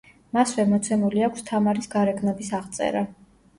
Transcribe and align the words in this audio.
მასვე 0.37 0.63
მოცემული 0.71 1.27
აქვს 1.27 1.47
თამარის 1.51 1.93
გარეგნობის 1.93 2.53
აღწერა. 2.63 3.07